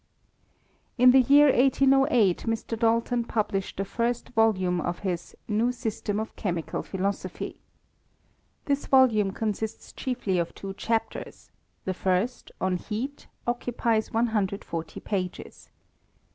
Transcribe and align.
In 0.97 1.11
the 1.11 1.21
year 1.21 1.53
1808 1.55 2.45
Mr. 2.47 2.79
Dalton 2.79 3.23
published 3.23 3.77
the 3.77 3.83
fitat 3.85 4.29
volume 4.33 4.81
of 4.81 4.97
his 5.05 5.35
New 5.47 5.71
System 5.71 6.19
of 6.19 6.35
Chemical 6.35 6.81
Philosophy. 6.81 7.57
This 8.65 8.87
volume 8.87 9.29
consists 9.31 9.93
chiefly 9.93 10.39
of 10.39 10.55
two 10.55 10.73
chapters: 10.73 11.51
the 11.85 11.93
first, 11.93 12.51
on 12.59 12.79
keat, 12.79 13.27
occupies 13.45 14.11
140 14.11 14.99
pages. 15.01 15.69